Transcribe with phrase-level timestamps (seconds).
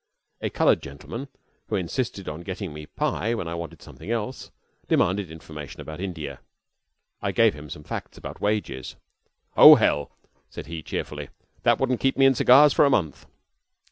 [0.41, 1.27] A colored gentleman
[1.67, 4.49] who insisted on getting me pie when I wanted something else,
[4.87, 6.39] demanded information about India.
[7.21, 8.95] I gave him some facts about wages.
[9.55, 10.09] "Oh, hell!"
[10.49, 11.29] said he, cheerfully,
[11.61, 13.27] "that wouldn't keep me in cigars for a month."